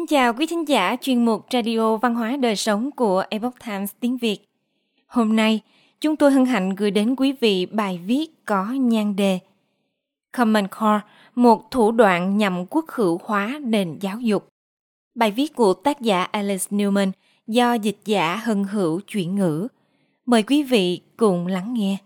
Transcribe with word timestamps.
Xin 0.00 0.06
chào 0.06 0.34
quý 0.34 0.46
thính 0.46 0.68
giả 0.68 0.96
chuyên 1.00 1.24
mục 1.24 1.46
Radio 1.52 1.96
Văn 1.96 2.14
hóa 2.14 2.36
Đời 2.36 2.56
Sống 2.56 2.90
của 2.90 3.24
Epoch 3.30 3.54
Times 3.66 3.90
tiếng 4.00 4.18
Việt. 4.18 4.38
Hôm 5.06 5.36
nay, 5.36 5.60
chúng 6.00 6.16
tôi 6.16 6.32
hân 6.32 6.46
hạnh 6.46 6.74
gửi 6.74 6.90
đến 6.90 7.16
quý 7.16 7.32
vị 7.32 7.66
bài 7.66 8.00
viết 8.06 8.26
có 8.44 8.64
nhan 8.72 9.16
đề 9.16 9.38
Common 10.36 10.68
Core, 10.68 11.00
một 11.34 11.70
thủ 11.70 11.92
đoạn 11.92 12.38
nhằm 12.38 12.66
quốc 12.66 12.84
hữu 12.88 13.20
hóa 13.24 13.60
nền 13.62 13.98
giáo 14.00 14.20
dục. 14.20 14.48
Bài 15.14 15.30
viết 15.30 15.54
của 15.54 15.74
tác 15.74 16.00
giả 16.00 16.22
Alice 16.22 16.66
Newman 16.70 17.10
do 17.46 17.74
dịch 17.74 17.98
giả 18.04 18.36
hân 18.36 18.64
hữu 18.64 19.00
chuyển 19.00 19.36
ngữ. 19.36 19.68
Mời 20.26 20.42
quý 20.42 20.62
vị 20.62 21.00
cùng 21.16 21.46
lắng 21.46 21.74
nghe. 21.74 21.96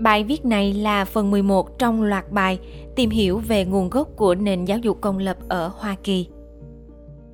Bài 0.00 0.24
viết 0.24 0.44
này 0.44 0.72
là 0.72 1.04
phần 1.04 1.30
11 1.30 1.78
trong 1.78 2.02
loạt 2.02 2.32
bài 2.32 2.58
tìm 2.96 3.10
hiểu 3.10 3.38
về 3.38 3.64
nguồn 3.64 3.90
gốc 3.90 4.08
của 4.16 4.34
nền 4.34 4.64
giáo 4.64 4.78
dục 4.78 5.00
công 5.00 5.18
lập 5.18 5.36
ở 5.48 5.70
Hoa 5.74 5.96
Kỳ. 6.02 6.28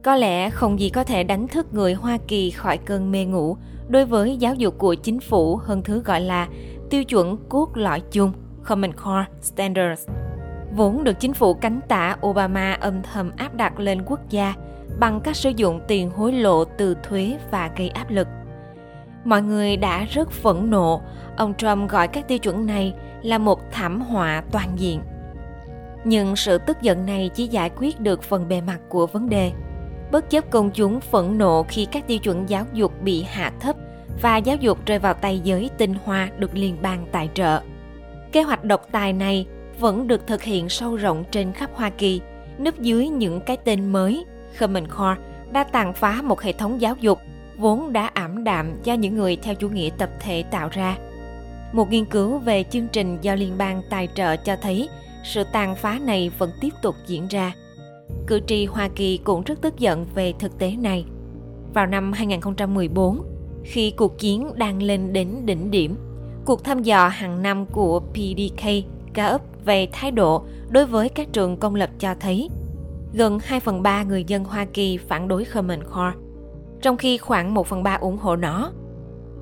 Có 0.02 0.16
lẽ 0.16 0.50
không 0.50 0.80
gì 0.80 0.90
có 0.90 1.04
thể 1.04 1.24
đánh 1.24 1.48
thức 1.48 1.74
người 1.74 1.94
Hoa 1.94 2.18
Kỳ 2.28 2.50
khỏi 2.50 2.78
cơn 2.78 3.12
mê 3.12 3.24
ngủ 3.24 3.56
đối 3.88 4.04
với 4.04 4.36
giáo 4.36 4.54
dục 4.54 4.78
của 4.78 4.94
chính 4.94 5.20
phủ 5.20 5.56
hơn 5.56 5.82
thứ 5.82 6.02
gọi 6.02 6.20
là 6.20 6.48
tiêu 6.90 7.04
chuẩn 7.04 7.36
cốt 7.48 7.76
lõi 7.76 8.02
chung, 8.10 8.32
Common 8.68 8.92
Core 8.92 9.26
Standards 9.40 10.08
vốn 10.76 11.04
được 11.04 11.20
chính 11.20 11.32
phủ 11.32 11.54
cánh 11.54 11.80
tả, 11.88 12.16
Obama 12.26 12.72
âm 12.72 13.02
thầm 13.02 13.30
áp 13.36 13.54
đặt 13.54 13.80
lên 13.80 14.02
quốc 14.06 14.20
gia 14.30 14.54
bằng 15.00 15.20
cách 15.20 15.36
sử 15.36 15.50
dụng 15.56 15.80
tiền 15.88 16.10
hối 16.10 16.32
lộ 16.32 16.64
từ 16.64 16.96
thuế 17.02 17.38
và 17.50 17.70
gây 17.76 17.88
áp 17.88 18.10
lực. 18.10 18.28
Mọi 19.26 19.42
người 19.42 19.76
đã 19.76 20.04
rất 20.04 20.30
phẫn 20.30 20.70
nộ, 20.70 21.00
ông 21.36 21.54
Trump 21.54 21.90
gọi 21.90 22.08
các 22.08 22.28
tiêu 22.28 22.38
chuẩn 22.38 22.66
này 22.66 22.94
là 23.22 23.38
một 23.38 23.60
thảm 23.72 24.00
họa 24.00 24.42
toàn 24.52 24.68
diện. 24.76 25.00
Nhưng 26.04 26.36
sự 26.36 26.58
tức 26.58 26.82
giận 26.82 27.06
này 27.06 27.30
chỉ 27.34 27.46
giải 27.46 27.70
quyết 27.76 28.00
được 28.00 28.22
phần 28.22 28.48
bề 28.48 28.60
mặt 28.60 28.78
của 28.88 29.06
vấn 29.06 29.28
đề. 29.28 29.52
Bất 30.12 30.30
chấp 30.30 30.50
công 30.50 30.70
chúng 30.70 31.00
phẫn 31.00 31.38
nộ 31.38 31.62
khi 31.62 31.86
các 31.92 32.06
tiêu 32.06 32.18
chuẩn 32.18 32.48
giáo 32.48 32.64
dục 32.72 32.92
bị 33.02 33.22
hạ 33.22 33.52
thấp 33.60 33.76
và 34.22 34.36
giáo 34.36 34.56
dục 34.56 34.86
rơi 34.86 34.98
vào 34.98 35.14
tay 35.14 35.40
giới 35.44 35.70
tinh 35.78 35.94
hoa 36.04 36.28
được 36.38 36.54
liên 36.54 36.76
bang 36.82 37.06
tài 37.12 37.30
trợ. 37.34 37.60
Kế 38.32 38.42
hoạch 38.42 38.64
độc 38.64 38.88
tài 38.92 39.12
này 39.12 39.46
vẫn 39.78 40.06
được 40.06 40.26
thực 40.26 40.42
hiện 40.42 40.68
sâu 40.68 40.96
rộng 40.96 41.24
trên 41.30 41.52
khắp 41.52 41.70
Hoa 41.74 41.90
Kỳ, 41.90 42.20
núp 42.58 42.80
dưới 42.80 43.08
những 43.08 43.40
cái 43.40 43.56
tên 43.56 43.92
mới, 43.92 44.24
Khmer 44.58 44.84
Core 44.84 45.20
đã 45.52 45.64
tàn 45.64 45.92
phá 45.92 46.20
một 46.22 46.40
hệ 46.40 46.52
thống 46.52 46.80
giáo 46.80 46.94
dục 47.00 47.18
vốn 47.58 47.92
đã 47.92 48.06
ảm 48.06 48.44
đạm 48.44 48.82
do 48.84 48.94
những 48.94 49.14
người 49.14 49.36
theo 49.36 49.54
chủ 49.54 49.68
nghĩa 49.68 49.90
tập 49.98 50.10
thể 50.20 50.44
tạo 50.50 50.68
ra. 50.72 50.98
Một 51.72 51.90
nghiên 51.90 52.04
cứu 52.04 52.38
về 52.38 52.64
chương 52.70 52.88
trình 52.92 53.18
do 53.22 53.34
liên 53.34 53.58
bang 53.58 53.82
tài 53.90 54.08
trợ 54.14 54.36
cho 54.36 54.56
thấy 54.62 54.88
sự 55.24 55.44
tàn 55.52 55.74
phá 55.74 55.98
này 55.98 56.30
vẫn 56.38 56.50
tiếp 56.60 56.70
tục 56.82 56.94
diễn 57.06 57.26
ra. 57.28 57.52
Cử 58.26 58.40
tri 58.46 58.66
Hoa 58.66 58.88
Kỳ 58.88 59.18
cũng 59.24 59.42
rất 59.42 59.60
tức 59.60 59.78
giận 59.78 60.06
về 60.14 60.32
thực 60.38 60.58
tế 60.58 60.70
này. 60.70 61.04
Vào 61.74 61.86
năm 61.86 62.12
2014, 62.12 63.22
khi 63.64 63.90
cuộc 63.90 64.18
chiến 64.18 64.50
đang 64.54 64.82
lên 64.82 65.12
đến 65.12 65.28
đỉnh 65.44 65.70
điểm, 65.70 65.96
cuộc 66.44 66.64
thăm 66.64 66.82
dò 66.82 67.08
hàng 67.08 67.42
năm 67.42 67.66
của 67.66 68.00
PDK 68.00 68.64
Gallup 69.14 69.42
về 69.64 69.88
thái 69.92 70.10
độ 70.10 70.44
đối 70.68 70.86
với 70.86 71.08
các 71.08 71.32
trường 71.32 71.56
công 71.56 71.74
lập 71.74 71.90
cho 71.98 72.14
thấy 72.20 72.48
gần 73.14 73.38
2 73.42 73.60
phần 73.60 73.82
3 73.82 74.02
người 74.02 74.24
dân 74.24 74.44
Hoa 74.44 74.66
Kỳ 74.72 74.96
phản 74.96 75.28
đối 75.28 75.44
Common 75.44 75.82
Core, 75.84 76.25
trong 76.86 76.96
khi 76.96 77.18
khoảng 77.18 77.54
1 77.54 77.66
phần 77.66 77.82
3 77.82 77.94
ủng 77.94 78.18
hộ 78.18 78.36
nó. 78.36 78.70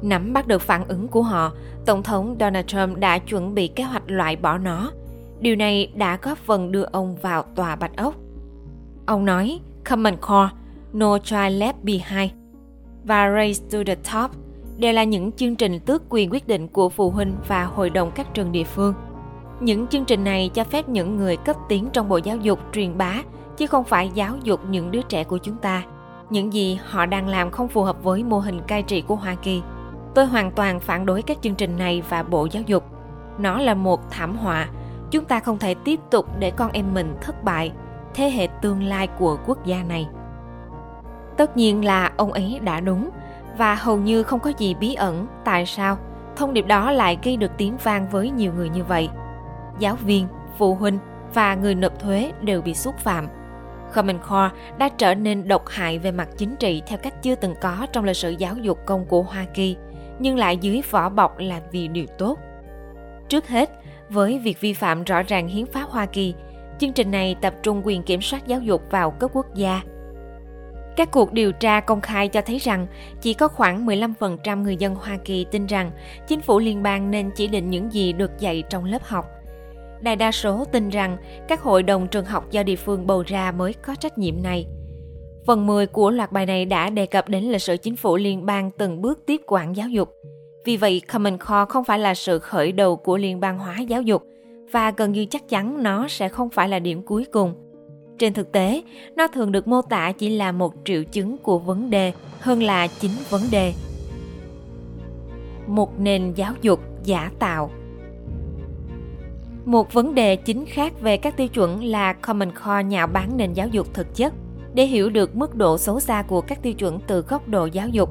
Nắm 0.03 0.33
bắt 0.33 0.47
được 0.47 0.62
phản 0.62 0.89
ứng 0.89 1.09
của 1.09 1.23
họ, 1.23 1.53
Tổng 1.86 2.03
thống 2.03 2.36
Donald 2.41 2.67
Trump 2.67 2.98
đã 2.98 3.19
chuẩn 3.19 3.55
bị 3.55 3.69
kế 3.69 3.84
hoạch 3.84 4.03
loại 4.06 4.36
bỏ 4.36 4.59
nó. 4.59 4.91
Điều 5.41 5.56
này 5.56 5.92
đã 5.95 6.19
góp 6.23 6.39
phần 6.39 6.73
đưa 6.73 6.83
ông 6.83 7.17
vào 7.17 7.42
tòa 7.42 7.77
Bạch 7.77 7.97
Ốc. 7.97 8.14
Ông 9.06 9.24
nói, 9.24 9.61
Common 9.91 10.17
Core, 10.17 10.48
No 10.92 11.19
Child 11.19 11.63
Left 11.63 11.73
Behind 11.83 12.33
và 13.05 13.30
Race 13.30 13.64
to 13.73 13.79
the 13.86 13.95
Top 13.95 14.30
đều 14.77 14.92
là 14.92 15.05
những 15.05 15.33
chương 15.33 15.57
trình 15.57 15.80
tước 15.80 16.02
quyền 16.08 16.30
quyết 16.30 16.48
định 16.48 16.69
của 16.69 16.89
phụ 16.89 17.11
huynh 17.11 17.36
và 17.48 17.64
hội 17.64 17.90
đồng 17.90 18.11
các 18.14 18.35
trường 18.35 18.52
địa 18.52 18.64
phương. 18.64 18.95
Những 19.61 19.86
chương 19.86 20.05
trình 20.05 20.24
này 20.24 20.51
cho 20.55 20.64
phép 20.64 20.89
những 20.89 21.17
người 21.17 21.36
cấp 21.36 21.57
tiến 21.69 21.89
trong 21.92 22.08
Bộ 22.08 22.17
Giáo 22.17 22.36
dục 22.36 22.58
truyền 22.73 22.98
bá, 22.98 23.23
chứ 23.57 23.67
không 23.67 23.85
phải 23.85 24.11
giáo 24.14 24.36
dục 24.42 24.61
những 24.70 24.90
đứa 24.90 25.02
trẻ 25.02 25.24
của 25.24 25.39
chúng 25.39 25.57
ta. 25.57 25.85
Những 26.34 26.52
gì 26.52 26.78
họ 26.84 27.06
đang 27.06 27.28
làm 27.28 27.50
không 27.50 27.68
phù 27.68 27.83
hợp 27.83 28.02
với 28.02 28.24
mô 28.24 28.39
hình 28.39 28.61
cai 28.67 28.83
trị 28.83 29.00
của 29.00 29.17
Hoa 29.17 29.34
Kỳ. 29.34 29.62
Tôi 30.14 30.27
hoàn 30.27 30.50
toàn 30.50 30.80
phản 30.80 31.06
đối 31.06 31.22
các 31.22 31.39
chương 31.42 31.55
trình 31.55 31.78
này 31.78 32.02
và 32.08 32.22
Bộ 32.22 32.48
Giáo 32.50 32.62
dục. 32.67 32.84
Nó 33.39 33.61
là 33.61 33.74
một 33.74 34.11
thảm 34.11 34.36
họa. 34.36 34.68
Chúng 35.11 35.24
ta 35.24 35.40
không 35.40 35.58
thể 35.58 35.74
tiếp 35.74 36.00
tục 36.11 36.27
để 36.39 36.50
con 36.50 36.70
em 36.72 36.95
mình 36.95 37.17
thất 37.20 37.45
bại, 37.45 37.72
thế 38.14 38.30
hệ 38.30 38.48
tương 38.62 38.83
lai 38.83 39.06
của 39.06 39.39
quốc 39.46 39.67
gia 39.67 39.83
này. 39.83 40.08
Tất 41.36 41.56
nhiên 41.56 41.84
là 41.84 42.12
ông 42.17 42.33
ấy 42.33 42.61
đã 42.62 42.80
đúng 42.80 43.11
và 43.58 43.74
hầu 43.74 43.96
như 43.96 44.22
không 44.22 44.40
có 44.40 44.52
gì 44.58 44.74
bí 44.74 44.95
ẩn 44.95 45.27
tại 45.45 45.66
sao 45.66 45.98
thông 46.36 46.55
điệp 46.55 46.66
đó 46.66 46.90
lại 46.90 47.18
gây 47.22 47.36
được 47.36 47.51
tiếng 47.56 47.77
vang 47.83 48.08
với 48.11 48.30
nhiều 48.30 48.52
người 48.52 48.68
như 48.68 48.84
vậy– 48.84 49.08
giáo 49.78 49.96
viên, 49.96 50.27
phụ 50.58 50.74
huynh 50.74 50.98
và 51.34 51.55
người 51.55 51.74
nộp 51.74 52.01
thuế 52.01 52.33
đều 52.40 52.62
bị 52.62 52.74
xúc 52.74 52.98
phạm. 52.98 53.28
Common 53.95 54.19
Core 54.19 54.51
đã 54.79 54.89
trở 54.89 55.15
nên 55.15 55.49
độc 55.49 55.69
hại 55.69 55.99
về 55.99 56.11
mặt 56.13 56.29
chính 56.37 56.57
trị 56.57 56.83
theo 56.87 56.99
cách 56.99 57.23
chưa 57.23 57.35
từng 57.35 57.55
có 57.61 57.87
trong 57.93 58.05
lịch 58.05 58.17
sử 58.17 58.31
giáo 58.39 58.57
dục 58.57 58.79
công 58.87 59.05
của 59.05 59.23
Hoa 59.23 59.45
Kỳ, 59.55 59.77
nhưng 60.19 60.37
lại 60.37 60.57
dưới 60.57 60.83
vỏ 60.91 61.09
bọc 61.09 61.39
là 61.39 61.61
vì 61.73 61.89
điều 61.89 62.07
tốt. 62.19 62.39
Trước 63.29 63.49
hết, 63.49 63.71
với 64.09 64.39
việc 64.39 64.61
vi 64.61 64.73
phạm 64.73 65.05
rõ 65.05 65.23
ràng 65.23 65.49
hiến 65.49 65.67
pháp 65.67 65.89
Hoa 65.89 66.07
Kỳ, 66.07 66.35
chương 66.79 66.93
trình 66.93 67.11
này 67.11 67.37
tập 67.41 67.55
trung 67.63 67.83
quyền 67.85 68.03
kiểm 68.03 68.23
soát 68.23 68.47
giáo 68.47 68.61
dục 68.61 68.83
vào 68.91 69.11
cấp 69.11 69.31
quốc 69.35 69.47
gia. 69.55 69.81
Các 70.97 71.11
cuộc 71.11 71.33
điều 71.33 71.53
tra 71.53 71.81
công 71.81 72.01
khai 72.01 72.29
cho 72.29 72.41
thấy 72.41 72.59
rằng 72.59 72.87
chỉ 73.21 73.35
có 73.35 73.49
khoảng 73.49 73.87
15% 73.87 74.63
người 74.63 74.77
dân 74.77 74.95
Hoa 74.95 75.17
Kỳ 75.25 75.47
tin 75.51 75.67
rằng 75.67 75.91
chính 76.27 76.41
phủ 76.41 76.59
liên 76.59 76.83
bang 76.83 77.11
nên 77.11 77.31
chỉ 77.31 77.47
định 77.47 77.71
những 77.71 77.93
gì 77.93 78.13
được 78.13 78.39
dạy 78.39 78.63
trong 78.71 78.85
lớp 78.85 79.03
học– 79.05 79.27
đại 80.01 80.17
đa 80.17 80.33
số 80.33 80.65
tin 80.73 80.89
rằng 80.89 81.17
các 81.49 81.63
hội 81.63 81.83
đồng 81.83 82.09
trường 82.09 82.25
học 82.25 82.51
do 82.51 82.63
địa 82.63 82.77
phương 82.77 83.07
bầu 83.07 83.23
ra 83.27 83.53
mới 83.53 83.73
có 83.73 83.95
trách 83.95 84.19
nhiệm 84.19 84.43
này. 84.43 84.67
Phần 85.47 85.67
10 85.67 85.87
của 85.87 86.11
loạt 86.11 86.33
bài 86.33 86.47
này 86.47 86.65
đã 86.65 86.91
đề 86.91 87.07
cập 87.07 87.29
đến 87.29 87.45
lịch 87.45 87.63
sử 87.63 87.77
chính 87.77 87.97
phủ 87.97 88.17
liên 88.17 88.47
bang 88.47 88.71
từng 88.71 89.03
bước 89.03 89.27
tiếp 89.27 89.41
quản 89.47 89.77
giáo 89.77 89.89
dục. 89.89 90.15
Vì 90.65 90.77
vậy, 90.77 91.03
Common 91.13 91.39
Core 91.39 91.65
không 91.69 91.85
phải 91.85 91.99
là 91.99 92.15
sự 92.15 92.39
khởi 92.39 92.73
đầu 92.73 92.97
của 92.97 93.17
liên 93.17 93.41
bang 93.41 93.59
hóa 93.59 93.81
giáo 93.81 94.03
dục 94.03 94.27
và 94.73 94.91
gần 94.91 95.13
như 95.13 95.27
chắc 95.27 95.49
chắn 95.49 95.83
nó 95.83 96.09
sẽ 96.09 96.29
không 96.29 96.51
phải 96.51 96.69
là 96.69 96.79
điểm 96.79 97.03
cuối 97.03 97.25
cùng. 97.33 97.55
Trên 98.19 98.33
thực 98.33 98.53
tế, 98.53 98.83
nó 99.17 99.29
thường 99.29 99.53
được 99.53 99.69
mô 99.69 99.83
tả 99.83 100.13
chỉ 100.13 100.29
là 100.29 100.53
một 100.53 100.75
triệu 100.85 101.05
chứng 101.05 101.39
của 101.39 101.59
vấn 101.59 101.91
đề 101.91 102.13
hơn 102.41 102.63
là 102.63 102.87
chính 102.87 103.11
vấn 103.31 103.43
đề. 103.51 103.73
Một 105.67 106.01
nền 106.01 106.33
giáo 106.33 106.53
dục 106.63 106.81
giả 107.05 107.31
tạo 107.39 107.71
một 109.64 109.92
vấn 109.92 110.14
đề 110.14 110.36
chính 110.36 110.67
khác 110.67 111.01
về 111.01 111.17
các 111.17 111.36
tiêu 111.36 111.48
chuẩn 111.48 111.85
là 111.85 112.13
Common 112.13 112.51
Core 112.52 112.85
nhạo 112.85 113.07
bán 113.07 113.36
nền 113.36 113.52
giáo 113.52 113.69
dục 113.69 113.95
thực 113.95 114.14
chất. 114.14 114.33
Để 114.75 114.86
hiểu 114.86 115.11
được 115.11 115.36
mức 115.36 115.55
độ 115.55 115.79
xấu 115.79 116.01
xa 116.01 116.23
của 116.23 116.41
các 116.41 116.63
tiêu 116.63 116.73
chuẩn 116.73 117.01
từ 117.07 117.20
góc 117.20 117.48
độ 117.48 117.67
giáo 117.67 117.89
dục, 117.89 118.11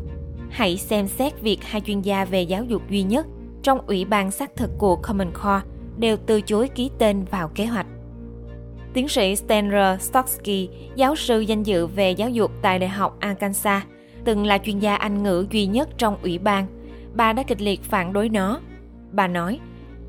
hãy 0.50 0.78
xem 0.78 1.08
xét 1.08 1.42
việc 1.42 1.64
hai 1.64 1.82
chuyên 1.82 2.02
gia 2.02 2.26
về 2.26 2.42
giáo 2.42 2.64
dục 2.64 2.82
duy 2.90 3.04
nhất 3.04 3.26
trong 3.64 3.88
Ủy 3.88 4.06
ban 4.06 4.32
xác 4.32 4.56
thực 4.56 4.72
của 4.78 4.96
Common 4.96 5.32
Core 5.32 5.62
đều 5.98 6.18
từ 6.26 6.42
chối 6.42 6.68
ký 6.68 6.92
tên 6.98 7.26
vào 7.32 7.48
kế 7.48 7.66
hoạch. 7.66 7.88
Tiến 8.94 9.08
sĩ 9.08 9.36
Stanley 9.36 9.98
Stotsky, 10.00 10.70
giáo 10.96 11.16
sư 11.16 11.40
danh 11.40 11.64
dự 11.64 11.88
về 11.88 12.12
giáo 12.12 12.30
dục 12.30 12.52
tại 12.62 12.80
Đại 12.80 12.90
học 12.90 13.18
Arkansas, 13.20 13.84
từng 14.26 14.46
là 14.46 14.58
chuyên 14.58 14.80
gia 14.80 14.96
Anh 14.96 15.24
ngữ 15.24 15.46
duy 15.52 15.66
nhất 15.66 15.90
trong 15.98 16.18
ủy 16.22 16.38
ban. 16.38 16.66
Bà 17.14 17.34
đã 17.34 17.44
kịch 17.44 17.62
liệt 17.62 17.84
phản 17.84 18.14
đối 18.14 18.30
nó. 18.30 18.60
Bà 19.12 19.28
nói, 19.28 19.60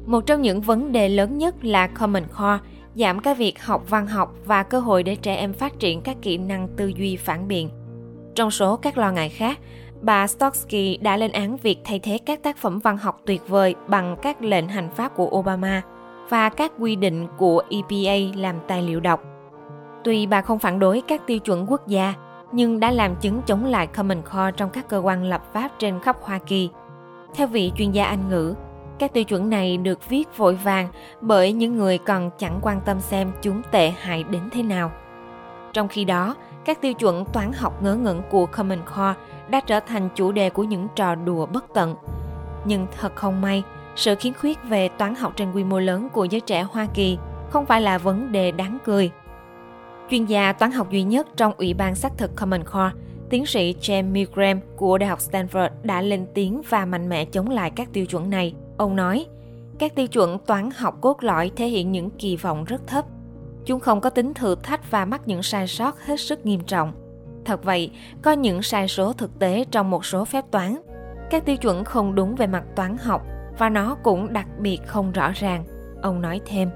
một 0.07 0.27
trong 0.27 0.43
những 0.43 0.61
vấn 0.61 0.93
đề 0.93 1.09
lớn 1.09 1.39
nhất 1.39 1.65
là 1.65 1.87
Common 1.87 2.25
Core, 2.39 2.59
giảm 2.95 3.21
cái 3.21 3.35
việc 3.35 3.63
học 3.63 3.91
văn 3.91 4.07
học 4.07 4.35
và 4.45 4.63
cơ 4.63 4.81
hội 4.81 5.03
để 5.03 5.17
trẻ 5.17 5.37
em 5.37 5.53
phát 5.53 5.79
triển 5.79 6.01
các 6.01 6.17
kỹ 6.23 6.39
năng 6.39 6.69
tư 6.77 6.93
duy 6.97 7.17
phản 7.17 7.49
biện. 7.49 7.71
Trong 8.35 8.51
số 8.51 8.77
các 8.77 8.99
lo 8.99 9.13
ngại 9.13 9.29
khác, 9.29 9.59
bà 10.01 10.27
Stotsky 10.27 10.97
đã 10.97 11.17
lên 11.17 11.33
án 11.33 11.57
việc 11.57 11.79
thay 11.85 11.99
thế 11.99 12.19
các 12.19 12.43
tác 12.43 12.57
phẩm 12.57 12.79
văn 12.79 12.97
học 12.97 13.21
tuyệt 13.27 13.49
vời 13.49 13.75
bằng 13.89 14.17
các 14.23 14.43
lệnh 14.43 14.69
hành 14.69 14.89
pháp 14.91 15.17
của 15.17 15.29
Obama 15.39 15.83
và 16.29 16.49
các 16.49 16.73
quy 16.79 16.97
định 16.97 17.27
của 17.39 17.63
EPA 17.71 18.39
làm 18.41 18.57
tài 18.69 18.83
liệu 18.83 19.01
đọc. 19.01 19.23
Tuy 20.05 20.27
bà 20.27 20.41
không 20.43 20.59
phản 20.59 20.79
đối 20.79 21.01
các 21.01 21.27
tiêu 21.27 21.39
chuẩn 21.39 21.71
quốc 21.71 21.87
gia, 21.87 22.15
nhưng 22.53 22.81
đã 22.81 22.91
làm 22.91 23.17
chứng 23.17 23.43
chống 23.47 23.65
lại 23.65 23.87
Common 23.87 24.23
Core 24.23 24.53
trong 24.57 24.71
các 24.71 24.89
cơ 24.89 24.99
quan 24.99 25.25
lập 25.25 25.53
pháp 25.53 25.71
trên 25.79 26.01
khắp 26.01 26.17
Hoa 26.23 26.39
Kỳ. 26.39 26.71
Theo 27.35 27.47
vị 27.47 27.73
chuyên 27.77 27.91
gia 27.91 28.05
Anh 28.05 28.29
ngữ, 28.29 28.55
các 29.05 29.13
tiêu 29.13 29.25
chuẩn 29.25 29.51
này 29.51 29.77
được 29.77 30.09
viết 30.09 30.37
vội 30.37 30.55
vàng 30.55 30.89
bởi 31.21 31.53
những 31.53 31.77
người 31.77 31.99
còn 31.99 32.31
chẳng 32.39 32.59
quan 32.63 32.81
tâm 32.85 33.01
xem 33.01 33.33
chúng 33.43 33.63
tệ 33.71 33.91
hại 33.91 34.25
đến 34.25 34.43
thế 34.53 34.63
nào. 34.63 34.93
Trong 35.73 35.89
khi 35.89 36.05
đó, 36.05 36.37
các 36.65 36.81
tiêu 36.81 36.95
chuẩn 36.95 37.25
toán 37.25 37.53
học 37.53 37.83
ngớ 37.83 37.95
ngẩn 37.95 38.23
của 38.31 38.47
Common 38.47 38.79
Core 38.85 39.15
đã 39.49 39.61
trở 39.61 39.81
thành 39.81 40.09
chủ 40.15 40.33
đề 40.33 40.51
của 40.51 40.65
những 40.65 40.89
trò 40.95 41.15
đùa 41.15 41.47
bất 41.47 41.65
tận. 41.75 41.95
Nhưng 42.65 42.87
thật 43.01 43.17
không 43.17 43.41
may, 43.41 43.63
sự 43.97 44.15
khiếm 44.15 44.33
khuyết 44.35 44.59
về 44.65 44.89
toán 44.89 45.15
học 45.15 45.33
trên 45.37 45.53
quy 45.53 45.65
mô 45.65 45.79
lớn 45.79 46.09
của 46.13 46.25
giới 46.25 46.41
trẻ 46.41 46.63
Hoa 46.63 46.87
Kỳ 46.95 47.19
không 47.51 47.67
phải 47.67 47.81
là 47.81 47.99
vấn 47.99 48.33
đề 48.33 48.51
đáng 48.51 48.79
cười. 48.85 49.11
Chuyên 50.11 50.25
gia 50.25 50.53
toán 50.53 50.73
học 50.73 50.91
duy 50.91 51.03
nhất 51.03 51.27
trong 51.37 51.53
Ủy 51.57 51.75
ban 51.75 51.95
xác 51.95 52.13
thực 52.19 52.37
Common 52.37 52.65
Core, 52.65 52.91
tiến 53.31 53.47
sĩ 53.47 53.75
James 53.81 54.13
Milgram 54.13 54.61
của 54.77 54.99
Đại 54.99 55.09
học 55.09 55.19
Stanford 55.19 55.71
đã 55.83 56.01
lên 56.01 56.27
tiếng 56.35 56.63
và 56.69 56.85
mạnh 56.85 57.09
mẽ 57.09 57.25
chống 57.25 57.51
lại 57.51 57.71
các 57.71 57.89
tiêu 57.93 58.07
chuẩn 58.07 58.31
này. 58.31 58.55
Ông 58.77 58.97
nói, 58.97 59.27
các 59.79 59.95
tiêu 59.95 60.07
chuẩn 60.07 60.39
toán 60.39 60.71
học 60.71 60.95
cốt 61.01 61.17
lõi 61.21 61.51
thể 61.57 61.67
hiện 61.67 61.93
những 61.93 62.11
kỳ 62.11 62.37
vọng 62.37 62.65
rất 62.65 62.87
thấp. 62.87 63.05
Chúng 63.65 63.81
không 63.81 64.01
có 64.01 64.11
tính 64.11 64.35
thử 64.35 64.55
thách 64.55 64.91
và 64.91 65.05
mắc 65.05 65.21
những 65.27 65.43
sai 65.43 65.67
sót 65.67 66.01
hết 66.01 66.21
sức 66.21 66.47
nghiêm 66.47 66.61
trọng. 66.61 66.93
Thật 67.45 67.65
vậy, 67.65 67.91
có 68.23 68.33
những 68.33 68.63
sai 68.63 68.89
số 68.89 69.13
thực 69.13 69.39
tế 69.39 69.65
trong 69.71 69.91
một 69.91 70.05
số 70.05 70.25
phép 70.25 70.45
toán. 70.51 70.77
Các 71.31 71.45
tiêu 71.45 71.57
chuẩn 71.57 71.85
không 71.85 72.15
đúng 72.15 72.35
về 72.35 72.47
mặt 72.47 72.65
toán 72.77 72.97
học 72.99 73.23
và 73.59 73.69
nó 73.69 73.95
cũng 74.03 74.33
đặc 74.33 74.47
biệt 74.59 74.79
không 74.87 75.13
rõ 75.13 75.33
ràng. 75.35 75.65
Ông 76.03 76.23
nói 76.23 76.41
thêm. 76.47 76.71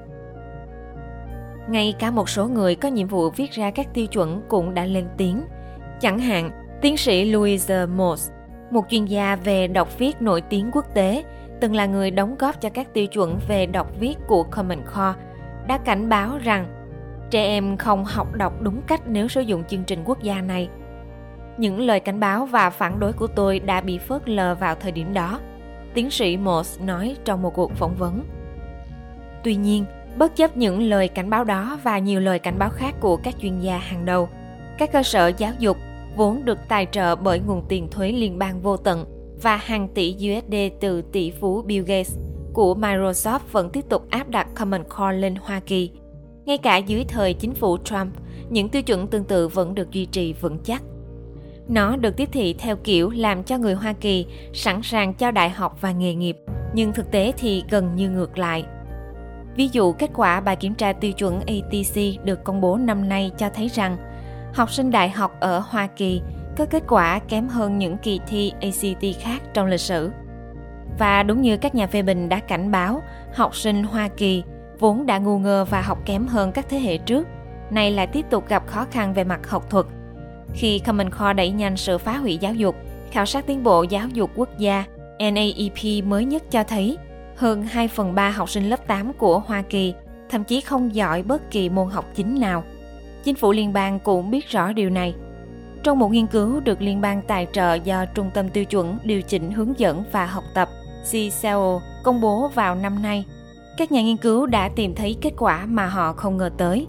Ngay 1.69 1.95
cả 1.99 2.11
một 2.11 2.29
số 2.29 2.49
người 2.49 2.75
có 2.75 2.89
nhiệm 2.89 3.09
vụ 3.09 3.31
viết 3.31 3.53
ra 3.53 3.71
các 3.71 3.95
tiêu 3.95 4.07
chuẩn 4.07 4.43
cũng 4.49 4.75
đã 4.75 4.85
lên 4.85 5.07
tiếng. 5.17 5.45
Chẳng 6.01 6.19
hạn, 6.19 6.51
tiến 6.83 6.97
sĩ 6.97 7.25
Louise 7.25 7.87
Moss, 7.87 8.31
một 8.71 8.85
chuyên 8.89 9.05
gia 9.05 9.37
về 9.37 9.67
đọc 9.67 9.99
viết 9.99 10.23
nổi 10.23 10.41
tiếng 10.41 10.71
quốc 10.73 10.85
tế, 10.95 11.25
từng 11.61 11.75
là 11.75 11.87
người 11.87 12.11
đóng 12.11 12.37
góp 12.39 12.61
cho 12.61 12.69
các 12.69 12.95
tiêu 12.95 13.07
chuẩn 13.07 13.39
về 13.49 13.67
đọc 13.67 13.93
viết 14.01 14.15
của 14.27 14.43
Common 14.43 14.79
Core, 14.79 15.21
đã 15.67 15.79
cảnh 15.79 16.09
báo 16.09 16.39
rằng 16.45 16.67
trẻ 17.31 17.45
em 17.45 17.77
không 17.77 18.05
học 18.05 18.35
đọc 18.35 18.63
đúng 18.63 18.83
cách 18.87 19.01
nếu 19.07 19.29
sử 19.29 19.41
dụng 19.41 19.65
chương 19.65 19.85
trình 19.85 20.03
quốc 20.05 20.23
gia 20.23 20.41
này. 20.41 20.69
Những 21.59 21.81
lời 21.81 22.01
cảnh 22.01 22.21
báo 22.21 22.47
và 22.47 22.71
phản 22.71 23.01
đối 23.01 23.13
của 23.13 23.27
tôi 23.27 23.59
đã 23.59 23.81
bị 23.81 23.99
phớt 23.99 24.29
lờ 24.29 24.55
vào 24.55 24.75
thời 24.75 24.93
điểm 24.93 25.15
đó, 25.15 25.41
tiến 25.95 26.11
sĩ 26.11 26.37
Moss 26.37 26.81
nói 26.81 27.17
trong 27.25 27.43
một 27.43 27.55
cuộc 27.55 27.73
phỏng 27.73 27.95
vấn. 27.95 28.25
Tuy 29.45 29.55
nhiên, 29.55 29.85
bất 30.17 30.37
chấp 30.37 30.57
những 30.57 30.83
lời 30.83 31.09
cảnh 31.09 31.31
báo 31.31 31.45
đó 31.45 31.79
và 31.83 31.99
nhiều 31.99 32.21
lời 32.21 32.39
cảnh 32.39 32.59
báo 32.59 32.71
khác 32.71 32.95
của 33.01 33.17
các 33.17 33.35
chuyên 33.39 33.61
gia 33.61 33.79
hàng 33.79 34.05
đầu, 34.05 34.29
các 34.79 34.93
cơ 34.93 35.03
sở 35.03 35.33
giáo 35.39 35.53
dục 35.59 35.77
vốn 36.17 36.45
được 36.45 36.59
tài 36.69 36.87
trợ 36.91 37.17
bởi 37.17 37.41
nguồn 37.41 37.65
tiền 37.69 37.89
thuế 37.91 38.13
liên 38.13 38.39
bang 38.39 38.61
vô 38.61 38.77
tận 38.77 39.18
và 39.43 39.57
hàng 39.57 39.89
tỷ 39.95 40.15
USD 40.15 40.55
từ 40.81 41.03
tỷ 41.03 41.31
phú 41.31 41.63
Bill 41.63 41.85
Gates 41.85 42.19
của 42.53 42.75
Microsoft 42.75 43.39
vẫn 43.53 43.71
tiếp 43.71 43.85
tục 43.89 44.07
áp 44.11 44.29
đặt 44.29 44.49
Common 44.55 44.85
Core 44.85 45.13
lên 45.13 45.35
Hoa 45.43 45.61
Kỳ. 45.61 45.91
Ngay 46.45 46.59
cả 46.59 46.77
dưới 46.77 47.05
thời 47.05 47.35
chính 47.35 47.55
phủ 47.55 47.79
Trump, 47.85 48.13
những 48.51 48.69
tiêu 48.69 48.83
chuẩn 48.83 49.07
tương 49.07 49.25
tự 49.25 49.49
vẫn 49.49 49.75
được 49.75 49.91
duy 49.91 50.07
trì 50.07 50.33
vững 50.33 50.59
chắc. 50.65 50.83
Nó 51.69 51.97
được 51.97 52.17
tiếp 52.17 52.29
thị 52.33 52.55
theo 52.59 52.77
kiểu 52.77 53.11
làm 53.11 53.45
cho 53.45 53.59
người 53.59 53.75
Hoa 53.75 53.93
Kỳ 53.93 54.27
sẵn 54.53 54.83
sàng 54.83 55.15
cho 55.15 55.31
đại 55.31 55.51
học 55.51 55.79
và 55.81 55.93
nghề 55.93 56.15
nghiệp, 56.15 56.37
nhưng 56.75 56.93
thực 56.93 57.11
tế 57.11 57.33
thì 57.39 57.65
gần 57.71 57.97
như 57.97 58.11
ngược 58.11 58.39
lại. 58.39 58.65
Ví 59.57 59.69
dụ 59.73 59.93
kết 59.93 60.11
quả 60.15 60.41
bài 60.41 60.57
kiểm 60.57 60.75
tra 60.75 60.93
tiêu 60.93 61.13
chuẩn 61.13 61.41
ATC 61.41 62.25
được 62.25 62.45
công 62.45 62.61
bố 62.61 62.77
năm 62.77 63.09
nay 63.09 63.31
cho 63.39 63.49
thấy 63.55 63.69
rằng 63.69 63.97
học 64.55 64.71
sinh 64.71 64.91
đại 64.91 65.09
học 65.09 65.33
ở 65.41 65.59
Hoa 65.59 65.87
Kỳ 65.87 66.21
có 66.59 66.65
kết 66.65 66.83
quả 66.89 67.19
kém 67.19 67.49
hơn 67.49 67.79
những 67.79 67.99
kỳ 67.99 68.21
thi 68.29 68.53
ACT 68.61 69.21
khác 69.21 69.43
trong 69.55 69.67
lịch 69.67 69.81
sử. 69.81 70.11
Và 70.99 71.23
đúng 71.23 71.43
như 71.43 71.57
các 71.57 71.75
nhà 71.75 71.87
phê 71.87 72.03
bình 72.03 72.29
đã 72.29 72.41
cảnh 72.41 72.71
báo, 72.71 73.03
học 73.35 73.57
sinh 73.57 73.83
Hoa 73.83 74.09
Kỳ 74.09 74.43
vốn 74.79 75.07
đã 75.07 75.19
ngu 75.19 75.39
ngơ 75.39 75.65
và 75.65 75.81
học 75.81 75.99
kém 76.05 76.27
hơn 76.27 76.53
các 76.53 76.67
thế 76.69 76.79
hệ 76.79 76.99
trước, 76.99 77.27
nay 77.71 77.91
lại 77.91 78.07
tiếp 78.07 78.27
tục 78.31 78.49
gặp 78.49 78.67
khó 78.67 78.87
khăn 78.91 79.15
về 79.15 79.25
mặt 79.25 79.51
học 79.51 79.71
thuật. 79.71 79.87
Khi 80.55 80.79
Common 80.79 81.11
Core 81.11 81.33
đẩy 81.33 81.51
nhanh 81.51 81.77
sự 81.77 81.99
phá 81.99 82.17
hủy 82.17 82.37
giáo 82.37 82.55
dục, 82.55 82.77
khảo 83.11 83.27
sát 83.27 83.47
tiến 83.47 83.65
bộ 83.65 83.83
giáo 83.83 84.09
dục 84.09 84.31
quốc 84.35 84.49
gia 84.59 84.85
NAEP 85.19 86.05
mới 86.05 86.25
nhất 86.25 86.43
cho 86.51 86.65
thấy 86.65 86.99
hơn 87.37 87.63
2 87.63 87.89
phần 87.89 88.15
3 88.15 88.31
học 88.31 88.51
sinh 88.51 88.69
lớp 88.69 88.87
8 88.87 89.13
của 89.13 89.39
Hoa 89.39 89.63
Kỳ 89.63 89.95
thậm 90.31 90.45
chí 90.45 90.61
không 90.61 90.95
giỏi 90.95 91.23
bất 91.23 91.51
kỳ 91.51 91.69
môn 91.69 91.91
học 91.91 92.05
chính 92.15 92.41
nào. 92.41 92.65
Chính 93.25 93.35
phủ 93.35 93.53
liên 93.53 93.73
bang 93.73 93.99
cũng 93.99 94.31
biết 94.31 94.49
rõ 94.49 94.73
điều 94.73 94.91
này. 94.91 95.15
Trong 95.83 95.99
một 95.99 96.09
nghiên 96.09 96.27
cứu 96.27 96.61
được 96.61 96.83
liên 96.83 97.01
bang 97.01 97.23
tài 97.27 97.47
trợ 97.53 97.75
do 97.75 98.05
Trung 98.05 98.31
tâm 98.35 98.49
Tiêu 98.49 98.65
chuẩn 98.65 98.99
Điều 99.05 99.23
chỉnh 99.23 99.51
Hướng 99.51 99.79
dẫn 99.79 100.05
và 100.13 100.27
Học 100.27 100.45
tập 100.55 100.69
CCEO 101.11 101.81
công 102.03 102.21
bố 102.21 102.49
vào 102.49 102.75
năm 102.75 103.03
nay, 103.03 103.25
các 103.77 103.93
nhà 103.93 104.03
nghiên 104.03 104.17
cứu 104.17 104.47
đã 104.47 104.69
tìm 104.69 104.95
thấy 104.95 105.17
kết 105.21 105.33
quả 105.39 105.67
mà 105.67 105.87
họ 105.87 106.13
không 106.13 106.37
ngờ 106.37 106.51
tới. 106.57 106.87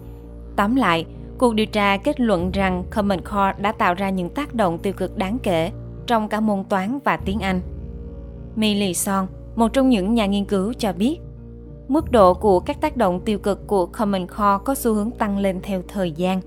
Tóm 0.56 0.76
lại, 0.76 1.06
cuộc 1.38 1.56
điều 1.56 1.66
tra 1.66 1.98
kết 1.98 2.20
luận 2.20 2.52
rằng 2.52 2.84
Common 2.96 3.22
Core 3.22 3.54
đã 3.58 3.72
tạo 3.72 3.94
ra 3.94 4.10
những 4.10 4.30
tác 4.30 4.54
động 4.54 4.78
tiêu 4.78 4.94
cực 4.94 5.18
đáng 5.18 5.38
kể 5.44 5.72
trong 6.08 6.30
cả 6.30 6.40
môn 6.40 6.64
toán 6.70 7.00
và 7.04 7.18
tiếng 7.18 7.40
Anh. 7.40 7.62
Millie 8.56 8.94
Son, 8.94 9.28
một 9.56 9.74
trong 9.74 9.90
những 9.90 10.14
nhà 10.14 10.26
nghiên 10.26 10.46
cứu 10.46 10.74
cho 10.74 10.94
biết, 10.94 11.20
mức 11.88 12.12
độ 12.12 12.34
của 12.34 12.60
các 12.60 12.82
tác 12.82 12.98
động 12.98 13.22
tiêu 13.26 13.40
cực 13.40 13.68
của 13.68 13.86
Common 13.86 14.28
Core 14.28 14.64
có 14.66 14.76
xu 14.76 14.94
hướng 14.94 15.12
tăng 15.12 15.38
lên 15.38 15.60
theo 15.64 15.82
thời 15.88 16.12
gian. 16.12 16.42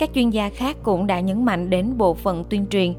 Các 0.00 0.10
chuyên 0.14 0.30
gia 0.30 0.48
khác 0.48 0.76
cũng 0.82 1.06
đã 1.06 1.20
nhấn 1.20 1.44
mạnh 1.44 1.70
đến 1.70 1.98
bộ 1.98 2.14
phận 2.14 2.44
tuyên 2.44 2.66
truyền. 2.66 2.94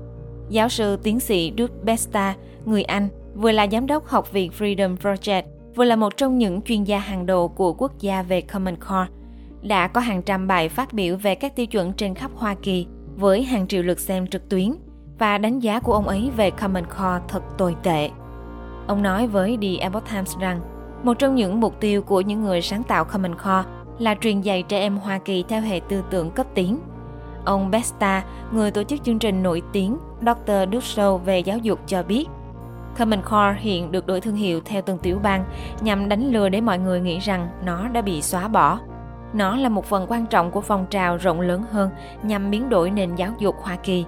Giáo 0.49 0.69
sư 0.69 0.97
tiến 1.03 1.19
sĩ 1.19 1.53
Duke 1.57 1.73
Besta, 1.83 2.35
người 2.65 2.83
Anh, 2.83 3.07
vừa 3.35 3.51
là 3.51 3.67
giám 3.71 3.87
đốc 3.87 4.05
Học 4.05 4.31
viện 4.31 4.51
Freedom 4.59 4.97
Project, 4.97 5.43
vừa 5.75 5.83
là 5.83 5.95
một 5.95 6.17
trong 6.17 6.37
những 6.37 6.61
chuyên 6.61 6.83
gia 6.83 6.99
hàng 6.99 7.25
đầu 7.25 7.47
của 7.47 7.73
quốc 7.73 7.91
gia 7.99 8.21
về 8.21 8.41
Common 8.41 8.75
Core, 8.75 9.07
đã 9.61 9.87
có 9.87 10.01
hàng 10.01 10.21
trăm 10.21 10.47
bài 10.47 10.69
phát 10.69 10.93
biểu 10.93 11.17
về 11.17 11.35
các 11.35 11.55
tiêu 11.55 11.65
chuẩn 11.65 11.93
trên 11.93 12.15
khắp 12.15 12.31
Hoa 12.35 12.55
Kỳ 12.61 12.87
với 13.15 13.43
hàng 13.43 13.67
triệu 13.67 13.83
lượt 13.83 13.99
xem 13.99 14.27
trực 14.27 14.49
tuyến 14.49 14.75
và 15.19 15.37
đánh 15.37 15.59
giá 15.59 15.79
của 15.79 15.93
ông 15.93 16.07
ấy 16.07 16.29
về 16.37 16.51
Common 16.51 16.85
Core 16.85 17.25
thật 17.27 17.41
tồi 17.57 17.75
tệ. 17.83 18.09
Ông 18.87 19.01
nói 19.01 19.27
với 19.27 19.57
The 19.61 19.77
Epoch 19.79 20.09
Times 20.11 20.37
rằng 20.37 20.61
một 21.03 21.19
trong 21.19 21.35
những 21.35 21.59
mục 21.59 21.79
tiêu 21.79 22.01
của 22.01 22.21
những 22.21 22.43
người 22.43 22.61
sáng 22.61 22.83
tạo 22.83 23.05
Common 23.05 23.35
Core 23.35 23.69
là 23.99 24.15
truyền 24.21 24.41
dạy 24.41 24.63
trẻ 24.63 24.79
em 24.79 24.97
Hoa 24.97 25.17
Kỳ 25.17 25.43
theo 25.47 25.61
hệ 25.61 25.81
tư 25.89 26.03
tưởng 26.09 26.31
cấp 26.31 26.47
tiến. 26.55 26.79
Ông 27.45 27.71
Besta, 27.71 28.23
người 28.51 28.71
tổ 28.71 28.83
chức 28.83 29.03
chương 29.03 29.19
trình 29.19 29.43
nổi 29.43 29.61
tiếng 29.71 29.97
Dr. 30.21 30.73
Dussel 30.73 31.17
về 31.25 31.39
giáo 31.39 31.57
dục 31.57 31.79
cho 31.87 32.03
biết, 32.03 32.27
Common 32.99 33.21
Core 33.21 33.55
hiện 33.59 33.91
được 33.91 34.07
đổi 34.07 34.21
thương 34.21 34.35
hiệu 34.35 34.61
theo 34.65 34.81
từng 34.81 34.97
tiểu 34.97 35.19
bang 35.23 35.45
nhằm 35.81 36.09
đánh 36.09 36.31
lừa 36.31 36.49
để 36.49 36.61
mọi 36.61 36.79
người 36.79 36.99
nghĩ 36.99 37.19
rằng 37.19 37.49
nó 37.65 37.87
đã 37.87 38.01
bị 38.01 38.21
xóa 38.21 38.47
bỏ. 38.47 38.79
Nó 39.33 39.55
là 39.55 39.69
một 39.69 39.85
phần 39.85 40.05
quan 40.09 40.25
trọng 40.25 40.51
của 40.51 40.61
phong 40.61 40.85
trào 40.89 41.17
rộng 41.17 41.41
lớn 41.41 41.63
hơn 41.71 41.89
nhằm 42.23 42.51
biến 42.51 42.69
đổi 42.69 42.91
nền 42.91 43.15
giáo 43.15 43.31
dục 43.39 43.55
Hoa 43.61 43.75
Kỳ. 43.75 44.05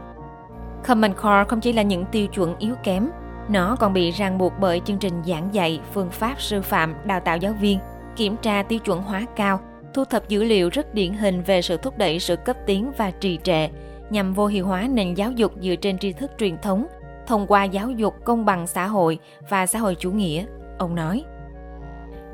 Common 0.88 1.14
Core 1.14 1.44
không 1.48 1.60
chỉ 1.60 1.74
là 1.74 1.82
những 1.82 2.06
tiêu 2.06 2.28
chuẩn 2.28 2.58
yếu 2.58 2.76
kém 2.84 3.10
nó 3.50 3.76
còn 3.80 3.94
bị 3.94 4.12
ràng 4.12 4.38
buộc 4.38 4.54
bởi 4.60 4.82
chương 4.86 4.98
trình 4.98 5.24
giảng 5.26 5.54
dạy, 5.54 5.82
phương 5.94 6.10
pháp 6.10 6.42
sư 6.42 6.62
phạm, 6.62 6.96
đào 7.06 7.20
tạo 7.20 7.38
giáo 7.38 7.54
viên, 7.54 7.80
kiểm 8.16 8.38
tra 8.38 8.64
tiêu 8.64 8.80
chuẩn 8.80 9.02
hóa 9.02 9.26
cao, 9.36 9.60
thu 9.94 10.06
thập 10.06 10.30
dữ 10.30 10.44
liệu 10.44 10.70
rất 10.70 10.94
điển 10.94 11.14
hình 11.14 11.42
về 11.42 11.62
sự 11.62 11.78
thúc 11.78 11.98
đẩy 11.98 12.20
sự 12.20 12.36
cấp 12.36 12.58
tiến 12.66 12.92
và 12.98 13.12
trì 13.12 13.40
trệ, 13.44 13.68
nhằm 14.10 14.34
vô 14.34 14.48
hiệu 14.48 14.66
hóa 14.66 14.88
nền 14.92 15.14
giáo 15.14 15.32
dục 15.32 15.52
dựa 15.62 15.76
trên 15.76 15.98
tri 15.98 16.14
thức 16.14 16.32
truyền 16.38 16.58
thống, 16.58 16.88
thông 17.28 17.48
qua 17.48 17.64
giáo 17.64 17.92
dục 17.92 18.14
công 18.24 18.46
bằng 18.46 18.68
xã 18.68 18.88
hội 18.88 19.20
và 19.50 19.66
xã 19.66 19.80
hội 19.80 19.96
chủ 20.00 20.12
nghĩa, 20.12 20.46
ông 20.78 20.96
nói. 20.96 21.24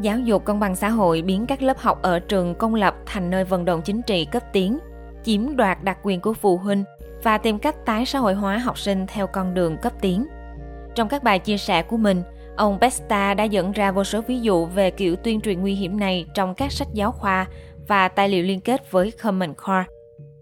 Giáo 0.02 0.20
dục 0.20 0.46
công 0.46 0.60
bằng 0.60 0.76
xã 0.76 0.90
hội 0.90 1.22
biến 1.22 1.46
các 1.46 1.62
lớp 1.62 1.78
học 1.78 2.02
ở 2.02 2.20
trường 2.20 2.56
công 2.56 2.76
lập 2.76 2.96
thành 3.06 3.30
nơi 3.30 3.44
vận 3.44 3.66
động 3.66 3.82
chính 3.82 4.02
trị 4.02 4.26
cấp 4.26 4.44
tiến, 4.54 4.80
chiếm 5.24 5.56
đoạt 5.56 5.84
đặc 5.84 5.98
quyền 6.04 6.22
của 6.22 6.34
phụ 6.34 6.58
huynh 6.58 6.84
và 7.24 7.38
tìm 7.38 7.60
cách 7.60 7.86
tái 7.86 8.06
xã 8.06 8.20
hội 8.20 8.34
hóa 8.34 8.58
học 8.58 8.78
sinh 8.78 9.06
theo 9.08 9.28
con 9.28 9.54
đường 9.54 9.78
cấp 9.78 9.94
tiến. 10.02 10.28
Trong 10.96 11.08
các 11.08 11.24
bài 11.24 11.40
chia 11.40 11.58
sẻ 11.58 11.84
của 11.84 11.98
mình, 11.98 12.24
ông 12.60 12.80
Besta 12.80 13.34
đã 13.34 13.44
dẫn 13.44 13.72
ra 13.72 13.92
vô 13.92 14.04
số 14.04 14.22
ví 14.22 14.40
dụ 14.40 14.66
về 14.66 14.92
kiểu 14.92 15.16
tuyên 15.16 15.42
truyền 15.42 15.62
nguy 15.62 15.76
hiểm 15.76 16.00
này 16.00 16.26
trong 16.34 16.56
các 16.56 16.72
sách 16.72 16.88
giáo 16.94 17.12
khoa 17.12 17.48
và 17.88 18.08
tài 18.08 18.30
liệu 18.30 18.44
liên 18.44 18.62
kết 18.62 18.92
với 18.92 19.12
Common 19.24 19.54
Core. 19.54 19.84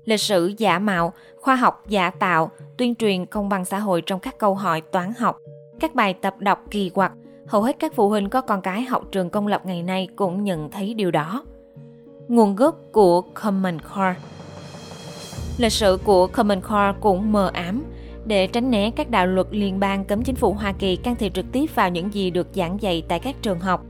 Lịch 0.05 0.19
sử 0.19 0.53
giả 0.57 0.79
mạo, 0.79 1.13
khoa 1.35 1.55
học 1.55 1.83
giả 1.87 2.09
tạo, 2.09 2.51
tuyên 2.77 2.95
truyền 2.95 3.25
công 3.25 3.49
bằng 3.49 3.65
xã 3.65 3.79
hội 3.79 4.01
trong 4.01 4.19
các 4.19 4.37
câu 4.37 4.55
hỏi 4.55 4.81
toán 4.81 5.13
học, 5.19 5.37
các 5.79 5.95
bài 5.95 6.13
tập 6.13 6.35
đọc 6.39 6.59
kỳ 6.71 6.89
quặc, 6.89 7.11
hầu 7.47 7.63
hết 7.63 7.75
các 7.79 7.93
phụ 7.95 8.09
huynh 8.09 8.29
có 8.29 8.41
con 8.41 8.61
cái 8.61 8.81
học 8.81 9.03
trường 9.11 9.29
công 9.29 9.47
lập 9.47 9.61
ngày 9.65 9.83
nay 9.83 10.07
cũng 10.15 10.43
nhận 10.43 10.71
thấy 10.71 10.93
điều 10.93 11.11
đó. 11.11 11.43
Nguồn 12.27 12.55
gốc 12.55 12.75
của 12.91 13.21
Common 13.21 13.77
Core 13.79 14.15
Lịch 15.57 15.73
sử 15.73 15.99
của 16.03 16.27
Common 16.27 16.61
Core 16.61 16.93
cũng 17.01 17.31
mờ 17.31 17.51
ám, 17.53 17.83
để 18.27 18.47
tránh 18.47 18.71
né 18.71 18.91
các 18.91 19.09
đạo 19.09 19.27
luật 19.27 19.47
liên 19.51 19.79
bang 19.79 20.05
cấm 20.05 20.23
chính 20.23 20.35
phủ 20.35 20.53
Hoa 20.53 20.71
Kỳ 20.71 20.95
can 20.95 21.15
thiệp 21.15 21.33
trực 21.33 21.45
tiếp 21.51 21.65
vào 21.75 21.89
những 21.89 22.13
gì 22.13 22.29
được 22.31 22.47
giảng 22.53 22.81
dạy 22.81 23.03
tại 23.07 23.19
các 23.19 23.35
trường 23.41 23.59
học. 23.59 23.83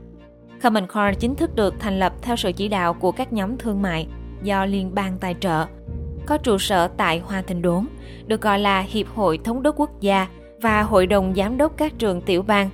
Common 0.63 0.87
Core 0.87 1.13
chính 1.19 1.35
thức 1.35 1.55
được 1.55 1.73
thành 1.79 1.99
lập 1.99 2.13
theo 2.21 2.35
sự 2.35 2.51
chỉ 2.51 2.67
đạo 2.67 2.93
của 2.93 3.11
các 3.11 3.33
nhóm 3.33 3.57
thương 3.57 3.81
mại 3.81 4.07
do 4.43 4.65
liên 4.65 4.95
bang 4.95 5.17
tài 5.19 5.35
trợ. 5.39 5.65
Có 6.25 6.37
trụ 6.37 6.57
sở 6.57 6.87
tại 6.87 7.19
Hoa 7.19 7.41
Thịnh 7.41 7.61
Đốn, 7.61 7.87
được 8.27 8.41
gọi 8.41 8.59
là 8.59 8.81
Hiệp 8.81 9.07
hội 9.07 9.39
Thống 9.43 9.63
đốc 9.63 9.75
Quốc 9.79 10.01
gia 10.01 10.27
và 10.61 10.81
Hội 10.81 11.07
đồng 11.07 11.33
Giám 11.35 11.57
đốc 11.57 11.77
các 11.77 11.93
trường 11.97 12.21
tiểu 12.21 12.41
bang, 12.41 12.69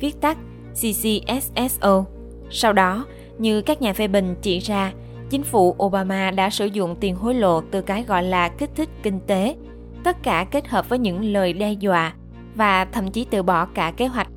viết 0.00 0.20
tắt 0.20 0.38
CCSSO. 0.72 2.04
Sau 2.50 2.72
đó, 2.72 3.06
như 3.38 3.62
các 3.62 3.82
nhà 3.82 3.92
phê 3.92 4.08
bình 4.08 4.34
chỉ 4.42 4.58
ra, 4.58 4.92
chính 5.30 5.42
phủ 5.42 5.76
Obama 5.82 6.30
đã 6.30 6.50
sử 6.50 6.66
dụng 6.66 6.96
tiền 7.00 7.16
hối 7.16 7.34
lộ 7.34 7.60
từ 7.60 7.80
cái 7.80 8.04
gọi 8.04 8.22
là 8.22 8.48
kích 8.48 8.70
thích 8.74 8.88
kinh 9.02 9.20
tế 9.20 9.56
tất 10.04 10.22
cả 10.22 10.46
kết 10.50 10.68
hợp 10.68 10.88
với 10.88 10.98
những 10.98 11.24
lời 11.24 11.52
đe 11.52 11.72
dọa 11.72 12.12
và 12.54 12.84
thậm 12.84 13.10
chí 13.10 13.26
từ 13.30 13.42
bỏ 13.42 13.66
cả 13.66 13.92
kế 13.96 14.06
hoạch. 14.06 14.28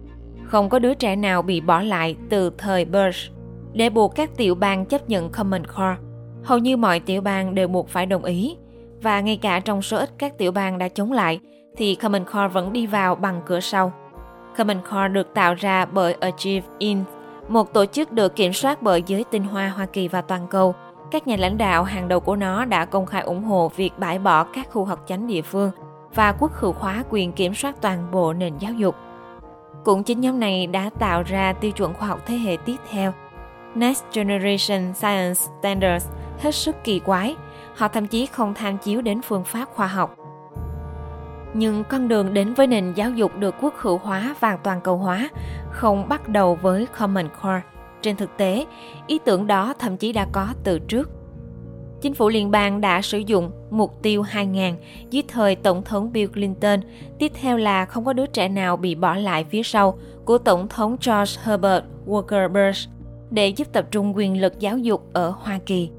Không 0.46 0.70
có 0.70 0.80
đứa 0.80 0.94
trẻ 0.94 1.16
nào 1.16 1.42
bị 1.42 1.62
bỏ 1.62 1.82
lại 1.82 2.16
từ 2.30 2.52
thời 2.58 2.86
Bush 2.86 3.32
để 3.74 3.90
buộc 3.90 4.16
các 4.16 4.38
tiểu 4.38 4.56
bang 4.56 4.86
chấp 4.86 5.10
nhận 5.10 5.30
Common 5.30 5.66
Core. 5.66 5.96
Hầu 6.44 6.58
như 6.58 6.78
mọi 6.78 7.00
tiểu 7.00 7.22
bang 7.22 7.56
đều 7.56 7.68
buộc 7.68 7.90
phải 7.90 8.06
đồng 8.06 8.24
ý, 8.24 8.58
và 9.02 9.22
ngay 9.22 9.38
cả 9.38 9.60
trong 9.60 9.82
số 9.82 9.98
ít 9.98 10.10
các 10.18 10.38
tiểu 10.38 10.52
bang 10.52 10.78
đã 10.78 10.88
chống 10.88 11.12
lại, 11.12 11.40
thì 11.78 11.96
Common 11.96 12.26
Core 12.26 12.48
vẫn 12.48 12.74
đi 12.74 12.88
vào 12.88 13.16
bằng 13.16 13.42
cửa 13.46 13.60
sau. 13.60 13.94
Common 14.58 14.82
Core 14.82 15.08
được 15.08 15.34
tạo 15.34 15.54
ra 15.54 15.86
bởi 15.86 16.14
Achieve 16.14 16.68
Inc., 16.78 17.08
một 17.48 17.74
tổ 17.74 17.86
chức 17.86 18.12
được 18.12 18.36
kiểm 18.36 18.54
soát 18.54 18.82
bởi 18.82 19.04
giới 19.08 19.24
tinh 19.32 19.44
hoa 19.44 19.70
Hoa 19.70 19.86
Kỳ 19.86 20.08
và 20.08 20.22
toàn 20.22 20.48
cầu. 20.50 20.76
Các 21.12 21.28
nhà 21.28 21.36
lãnh 21.40 21.58
đạo 21.58 21.84
hàng 21.84 22.08
đầu 22.08 22.20
của 22.20 22.36
nó 22.36 22.66
đã 22.66 22.86
công 22.86 23.06
khai 23.06 23.22
ủng 23.22 23.44
hộ 23.44 23.72
việc 23.76 23.92
bãi 23.98 24.20
bỏ 24.20 24.44
các 24.44 24.68
khu 24.72 24.86
học 24.86 25.04
chánh 25.08 25.28
địa 25.28 25.42
phương 25.42 25.72
và 26.16 26.32
quốc 26.32 26.52
hữu 26.54 26.74
hóa 26.80 27.04
quyền 27.10 27.32
kiểm 27.32 27.54
soát 27.54 27.76
toàn 27.82 28.12
bộ 28.12 28.34
nền 28.34 28.58
giáo 28.58 28.74
dục. 28.74 28.96
Cũng 29.84 30.04
chính 30.04 30.22
nhóm 30.22 30.40
này 30.40 30.68
đã 30.68 30.90
tạo 31.00 31.24
ra 31.24 31.54
tiêu 31.54 31.72
chuẩn 31.72 31.94
khoa 31.94 32.08
học 32.08 32.20
thế 32.26 32.36
hệ 32.36 32.58
tiếp 32.66 32.76
theo, 32.92 33.14
Next 33.76 34.04
Generation 34.14 34.94
Science 34.94 35.34
Standards, 35.60 36.08
hết 36.40 36.56
sức 36.56 36.76
kỳ 36.84 37.00
quái. 37.00 37.36
Họ 37.76 37.88
thậm 37.88 38.08
chí 38.08 38.26
không 38.26 38.54
tham 38.54 38.78
chiếu 38.78 39.02
đến 39.02 39.22
phương 39.22 39.44
pháp 39.44 39.66
khoa 39.76 39.88
học. 39.88 40.16
Nhưng 41.54 41.84
con 41.84 42.08
đường 42.08 42.34
đến 42.34 42.54
với 42.54 42.68
nền 42.68 42.94
giáo 42.94 43.12
dục 43.12 43.32
được 43.36 43.56
quốc 43.62 43.74
hữu 43.78 43.98
hóa 43.98 44.36
và 44.40 44.58
toàn 44.64 44.82
cầu 44.82 44.98
hóa 44.98 45.30
không 45.72 46.10
bắt 46.10 46.28
đầu 46.28 46.56
với 46.62 46.88
Common 47.00 47.30
Core. 47.42 47.62
Trên 48.06 48.16
thực 48.16 48.38
tế, 48.38 48.66
ý 49.08 49.20
tưởng 49.26 49.48
đó 49.48 49.74
thậm 49.80 49.98
chí 49.98 50.12
đã 50.12 50.28
có 50.32 50.48
từ 50.64 50.80
trước. 50.80 51.10
Chính 52.02 52.14
phủ 52.14 52.30
liên 52.30 52.52
bang 52.52 52.82
đã 52.82 53.02
sử 53.02 53.18
dụng 53.18 53.52
mục 53.70 54.02
tiêu 54.02 54.22
2000 54.22 54.76
dưới 55.10 55.24
thời 55.28 55.56
Tổng 55.56 55.84
thống 55.84 56.12
Bill 56.12 56.32
Clinton, 56.32 56.80
tiếp 57.20 57.32
theo 57.42 57.58
là 57.58 57.86
không 57.86 58.06
có 58.06 58.14
đứa 58.14 58.26
trẻ 58.26 58.48
nào 58.48 58.78
bị 58.78 58.96
bỏ 58.96 59.16
lại 59.16 59.46
phía 59.50 59.64
sau 59.64 59.98
của 60.26 60.38
Tổng 60.38 60.68
thống 60.68 60.98
George 61.06 61.42
Herbert 61.44 61.84
Walker 62.06 62.50
Bush 62.50 62.90
để 63.30 63.48
giúp 63.48 63.68
tập 63.74 63.88
trung 63.92 64.18
quyền 64.18 64.42
lực 64.42 64.60
giáo 64.60 64.78
dục 64.78 65.10
ở 65.14 65.30
Hoa 65.30 65.60
Kỳ. 65.66 65.90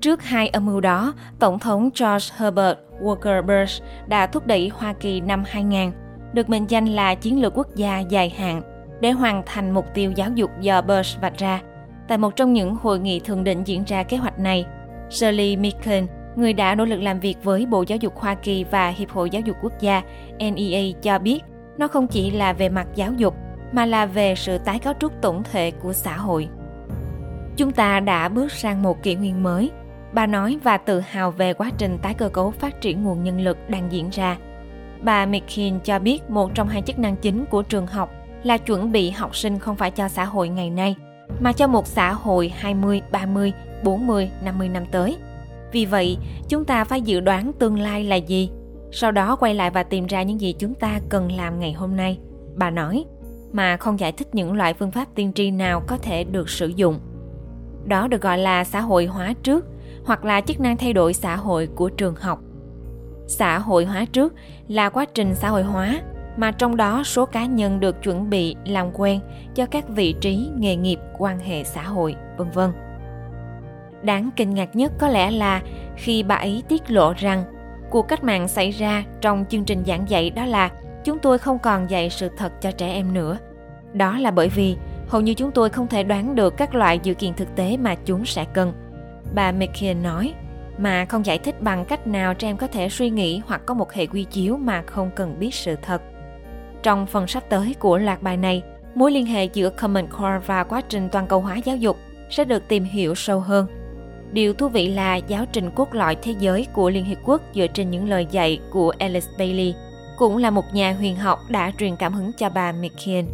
Trước 0.00 0.22
hai 0.22 0.48
âm 0.48 0.66
mưu 0.66 0.80
đó, 0.80 1.14
Tổng 1.38 1.58
thống 1.58 1.90
George 2.00 2.34
Herbert 2.36 2.78
Walker 3.00 3.42
Bush 3.42 3.82
đã 4.06 4.26
thúc 4.26 4.46
đẩy 4.46 4.70
Hoa 4.74 4.92
Kỳ 4.92 5.20
năm 5.20 5.44
2000, 5.46 5.92
được 6.32 6.50
mệnh 6.50 6.66
danh 6.66 6.86
là 6.86 7.14
chiến 7.14 7.42
lược 7.42 7.58
quốc 7.58 7.74
gia 7.74 7.98
dài 7.98 8.30
hạn 8.30 8.62
để 9.00 9.10
hoàn 9.10 9.42
thành 9.46 9.70
mục 9.70 9.86
tiêu 9.94 10.12
giáo 10.12 10.30
dục 10.34 10.50
do 10.60 10.82
Bush 10.82 11.20
vạch 11.20 11.38
ra. 11.38 11.60
Tại 12.08 12.18
một 12.18 12.36
trong 12.36 12.52
những 12.52 12.74
hội 12.74 12.98
nghị 12.98 13.20
thượng 13.20 13.44
đỉnh 13.44 13.66
diễn 13.66 13.84
ra 13.84 14.02
kế 14.02 14.16
hoạch 14.16 14.38
này, 14.38 14.66
Shirley 15.10 15.56
Micken, 15.56 16.06
người 16.36 16.52
đã 16.52 16.74
nỗ 16.74 16.84
lực 16.84 17.00
làm 17.00 17.20
việc 17.20 17.36
với 17.44 17.66
Bộ 17.66 17.82
Giáo 17.82 17.98
dục 17.98 18.16
Hoa 18.16 18.34
Kỳ 18.34 18.64
và 18.64 18.88
Hiệp 18.88 19.10
hội 19.10 19.30
Giáo 19.30 19.42
dục 19.42 19.56
Quốc 19.62 19.72
gia 19.80 20.02
NEA 20.38 20.82
cho 21.02 21.18
biết 21.18 21.40
nó 21.78 21.88
không 21.88 22.06
chỉ 22.06 22.30
là 22.30 22.52
về 22.52 22.68
mặt 22.68 22.86
giáo 22.94 23.12
dục 23.12 23.34
mà 23.72 23.86
là 23.86 24.06
về 24.06 24.34
sự 24.34 24.58
tái 24.58 24.78
cấu 24.78 24.94
trúc 25.00 25.12
tổng 25.22 25.42
thể 25.52 25.70
của 25.70 25.92
xã 25.92 26.16
hội. 26.16 26.48
Chúng 27.56 27.72
ta 27.72 28.00
đã 28.00 28.28
bước 28.28 28.52
sang 28.52 28.82
một 28.82 29.02
kỷ 29.02 29.14
nguyên 29.14 29.42
mới, 29.42 29.70
bà 30.12 30.26
nói 30.26 30.58
và 30.62 30.76
tự 30.76 31.00
hào 31.00 31.30
về 31.30 31.54
quá 31.54 31.70
trình 31.78 31.98
tái 32.02 32.14
cơ 32.14 32.28
cấu 32.28 32.50
phát 32.50 32.80
triển 32.80 33.04
nguồn 33.04 33.24
nhân 33.24 33.40
lực 33.40 33.58
đang 33.68 33.92
diễn 33.92 34.10
ra. 34.10 34.36
Bà 35.02 35.26
McKean 35.26 35.80
cho 35.84 35.98
biết 35.98 36.30
một 36.30 36.54
trong 36.54 36.68
hai 36.68 36.82
chức 36.82 36.98
năng 36.98 37.16
chính 37.16 37.44
của 37.46 37.62
trường 37.62 37.86
học 37.86 38.10
là 38.42 38.58
chuẩn 38.58 38.92
bị 38.92 39.10
học 39.10 39.36
sinh 39.36 39.58
không 39.58 39.76
phải 39.76 39.90
cho 39.90 40.08
xã 40.08 40.24
hội 40.24 40.48
ngày 40.48 40.70
nay, 40.70 40.96
mà 41.40 41.52
cho 41.52 41.66
một 41.66 41.86
xã 41.86 42.12
hội 42.12 42.52
20, 42.56 43.02
30, 43.10 43.52
40, 43.84 44.30
50 44.44 44.68
năm 44.68 44.86
tới. 44.90 45.16
Vì 45.72 45.86
vậy, 45.86 46.18
chúng 46.48 46.64
ta 46.64 46.84
phải 46.84 47.00
dự 47.00 47.20
đoán 47.20 47.52
tương 47.52 47.78
lai 47.78 48.04
là 48.04 48.16
gì, 48.16 48.50
sau 48.92 49.12
đó 49.12 49.36
quay 49.36 49.54
lại 49.54 49.70
và 49.70 49.82
tìm 49.82 50.06
ra 50.06 50.22
những 50.22 50.40
gì 50.40 50.54
chúng 50.58 50.74
ta 50.74 51.00
cần 51.08 51.32
làm 51.32 51.60
ngày 51.60 51.72
hôm 51.72 51.96
nay. 51.96 52.18
Bà 52.56 52.70
nói, 52.70 53.04
mà 53.52 53.76
không 53.76 54.00
giải 54.00 54.12
thích 54.12 54.34
những 54.34 54.52
loại 54.52 54.74
phương 54.74 54.90
pháp 54.90 55.08
tiên 55.14 55.32
tri 55.32 55.50
nào 55.50 55.82
có 55.86 55.96
thể 55.96 56.24
được 56.24 56.50
sử 56.50 56.68
dụng. 56.68 57.00
Đó 57.84 58.08
được 58.08 58.22
gọi 58.22 58.38
là 58.38 58.64
xã 58.64 58.80
hội 58.80 59.06
hóa 59.06 59.34
trước 59.42 59.66
hoặc 60.04 60.24
là 60.24 60.40
chức 60.40 60.60
năng 60.60 60.76
thay 60.76 60.92
đổi 60.92 61.14
xã 61.14 61.36
hội 61.36 61.66
của 61.66 61.88
trường 61.88 62.14
học. 62.14 62.40
Xã 63.26 63.58
hội 63.58 63.84
hóa 63.84 64.04
trước 64.04 64.34
là 64.68 64.88
quá 64.88 65.04
trình 65.14 65.34
xã 65.34 65.48
hội 65.48 65.62
hóa 65.62 66.00
mà 66.40 66.50
trong 66.50 66.76
đó 66.76 67.02
số 67.04 67.26
cá 67.26 67.44
nhân 67.44 67.80
được 67.80 68.02
chuẩn 68.02 68.30
bị, 68.30 68.56
làm 68.64 68.86
quen 68.92 69.20
cho 69.54 69.66
các 69.66 69.88
vị 69.88 70.14
trí, 70.20 70.50
nghề 70.56 70.76
nghiệp, 70.76 70.98
quan 71.18 71.38
hệ 71.38 71.64
xã 71.64 71.82
hội, 71.82 72.16
vân 72.36 72.50
vân. 72.50 72.70
Đáng 74.02 74.30
kinh 74.36 74.54
ngạc 74.54 74.76
nhất 74.76 74.92
có 74.98 75.08
lẽ 75.08 75.30
là 75.30 75.62
khi 75.96 76.22
bà 76.22 76.34
ấy 76.34 76.62
tiết 76.68 76.90
lộ 76.90 77.12
rằng 77.16 77.44
cuộc 77.90 78.02
cách 78.02 78.24
mạng 78.24 78.48
xảy 78.48 78.70
ra 78.70 79.04
trong 79.20 79.44
chương 79.48 79.64
trình 79.64 79.82
giảng 79.86 80.08
dạy 80.08 80.30
đó 80.30 80.44
là 80.44 80.70
chúng 81.04 81.18
tôi 81.18 81.38
không 81.38 81.58
còn 81.58 81.90
dạy 81.90 82.10
sự 82.10 82.28
thật 82.36 82.52
cho 82.60 82.70
trẻ 82.70 82.92
em 82.92 83.14
nữa. 83.14 83.38
Đó 83.92 84.18
là 84.18 84.30
bởi 84.30 84.48
vì 84.48 84.76
hầu 85.08 85.20
như 85.20 85.34
chúng 85.34 85.50
tôi 85.50 85.68
không 85.68 85.86
thể 85.86 86.02
đoán 86.02 86.34
được 86.34 86.56
các 86.56 86.74
loại 86.74 87.00
dự 87.02 87.14
kiện 87.14 87.34
thực 87.34 87.56
tế 87.56 87.76
mà 87.76 87.94
chúng 87.94 88.24
sẽ 88.24 88.44
cần. 88.44 88.72
Bà 89.34 89.52
mckeon 89.52 90.02
nói, 90.02 90.34
mà 90.78 91.04
không 91.04 91.26
giải 91.26 91.38
thích 91.38 91.62
bằng 91.62 91.84
cách 91.84 92.06
nào 92.06 92.34
trẻ 92.34 92.48
em 92.48 92.56
có 92.56 92.66
thể 92.66 92.88
suy 92.88 93.10
nghĩ 93.10 93.42
hoặc 93.46 93.60
có 93.66 93.74
một 93.74 93.92
hệ 93.92 94.06
quy 94.06 94.24
chiếu 94.24 94.56
mà 94.56 94.82
không 94.86 95.10
cần 95.16 95.38
biết 95.38 95.54
sự 95.54 95.76
thật 95.82 96.02
trong 96.82 97.06
phần 97.06 97.26
sắp 97.26 97.44
tới 97.48 97.74
của 97.78 97.98
loạt 97.98 98.22
bài 98.22 98.36
này, 98.36 98.62
mối 98.94 99.12
liên 99.12 99.26
hệ 99.26 99.44
giữa 99.44 99.70
Common 99.70 100.06
Core 100.06 100.38
và 100.46 100.64
quá 100.64 100.80
trình 100.80 101.08
toàn 101.12 101.26
cầu 101.26 101.40
hóa 101.40 101.56
giáo 101.56 101.76
dục 101.76 101.96
sẽ 102.30 102.44
được 102.44 102.68
tìm 102.68 102.84
hiểu 102.84 103.14
sâu 103.14 103.40
hơn. 103.40 103.66
Điều 104.32 104.54
thú 104.54 104.68
vị 104.68 104.88
là 104.88 105.16
giáo 105.16 105.44
trình 105.52 105.70
cốt 105.70 105.94
lõi 105.94 106.16
thế 106.22 106.34
giới 106.38 106.66
của 106.72 106.90
Liên 106.90 107.04
Hiệp 107.04 107.18
Quốc 107.24 107.42
dựa 107.54 107.66
trên 107.66 107.90
những 107.90 108.08
lời 108.08 108.26
dạy 108.30 108.60
của 108.72 108.92
Alice 108.98 109.26
Bailey, 109.38 109.74
cũng 110.18 110.36
là 110.36 110.50
một 110.50 110.64
nhà 110.72 110.92
huyền 110.92 111.16
học 111.16 111.38
đã 111.48 111.72
truyền 111.78 111.96
cảm 111.96 112.12
hứng 112.12 112.32
cho 112.38 112.50
bà 112.54 112.72
McKeon. 112.72 113.24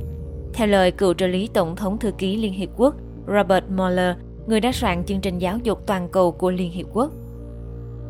Theo 0.55 0.67
lời 0.67 0.91
cựu 0.91 1.15
trợ 1.15 1.26
lý 1.26 1.49
Tổng 1.55 1.76
thống 1.76 1.99
Thư 1.99 2.11
ký 2.11 2.37
Liên 2.37 2.53
Hiệp 2.53 2.69
Quốc 2.76 2.95
Robert 3.26 3.65
Mueller, 3.69 4.17
người 4.47 4.61
đã 4.61 4.73
soạn 4.73 5.05
chương 5.05 5.21
trình 5.21 5.38
giáo 5.38 5.59
dục 5.62 5.87
toàn 5.87 6.09
cầu 6.09 6.33
của 6.33 6.50
Liên 6.50 6.71
Hiệp 6.71 6.87
Quốc. 6.93 7.11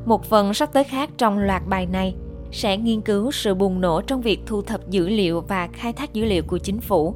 Một 0.05 0.25
phần 0.25 0.55
sắp 0.55 0.73
tới 0.73 0.85
khác 0.85 1.11
trong 1.19 1.39
loạt 1.39 1.63
bài 1.69 1.87
này 1.87 2.15
sẽ 2.57 2.77
nghiên 2.77 3.01
cứu 3.01 3.31
sự 3.31 3.55
bùng 3.55 3.81
nổ 3.81 4.01
trong 4.01 4.21
việc 4.21 4.41
thu 4.47 4.63
thập 4.63 4.91
dữ 4.91 5.09
liệu 5.09 5.41
và 5.41 5.69
khai 5.73 5.93
thác 5.93 6.13
dữ 6.13 6.25
liệu 6.25 6.43
của 6.43 6.59
chính 6.59 6.81
phủ. 6.81 7.15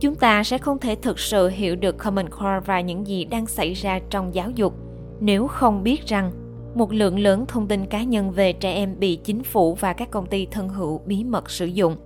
Chúng 0.00 0.14
ta 0.14 0.44
sẽ 0.44 0.58
không 0.58 0.78
thể 0.78 0.94
thực 0.94 1.18
sự 1.18 1.48
hiểu 1.48 1.76
được 1.76 1.98
Common 1.98 2.28
Core 2.28 2.60
và 2.66 2.80
những 2.80 3.06
gì 3.06 3.24
đang 3.24 3.46
xảy 3.46 3.74
ra 3.74 4.00
trong 4.10 4.34
giáo 4.34 4.50
dục 4.50 4.74
nếu 5.20 5.46
không 5.46 5.82
biết 5.82 6.06
rằng 6.06 6.32
một 6.74 6.92
lượng 6.92 7.18
lớn 7.18 7.44
thông 7.48 7.68
tin 7.68 7.86
cá 7.86 8.02
nhân 8.02 8.30
về 8.30 8.52
trẻ 8.52 8.72
em 8.72 8.98
bị 8.98 9.16
chính 9.16 9.42
phủ 9.42 9.74
và 9.74 9.92
các 9.92 10.10
công 10.10 10.26
ty 10.26 10.46
thân 10.46 10.68
hữu 10.68 11.00
bí 11.06 11.24
mật 11.24 11.50
sử 11.50 11.66
dụng. 11.66 11.96